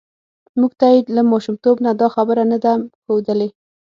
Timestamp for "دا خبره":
1.99-2.43